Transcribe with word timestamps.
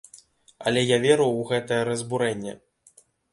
Але 0.71 0.81
я 0.91 0.97
веру 1.03 1.27
ў 1.27 1.41
гэтае 1.51 1.79
разбурэнне! 1.91 2.57